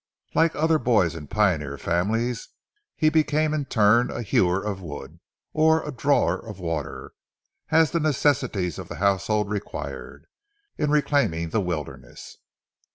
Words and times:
Like 0.33 0.55
other 0.55 0.79
boys 0.79 1.13
in 1.13 1.27
pioneer 1.27 1.77
families, 1.77 2.47
he 2.95 3.09
became 3.09 3.53
in 3.53 3.65
turn 3.65 4.09
a 4.09 4.23
hewer 4.23 4.59
of 4.63 4.81
wood 4.81 5.19
or 5.53 5.91
drawer 5.91 6.43
of 6.43 6.59
water, 6.59 7.11
as 7.69 7.91
the 7.91 7.99
necessities 7.99 8.79
of 8.79 8.87
the 8.87 8.95
household 8.95 9.51
required, 9.51 10.25
in 10.75 10.89
reclaiming 10.89 11.51
the 11.51 11.61
wilderness. 11.61 12.37